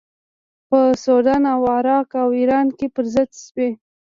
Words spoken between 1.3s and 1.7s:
او